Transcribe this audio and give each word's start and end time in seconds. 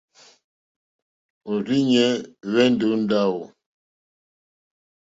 Òrzìɲɛ́ 1.51 2.09
hwɛ́ndɛ̀ 2.51 2.89
ó 2.93 2.97
ndáwò. 3.01 3.41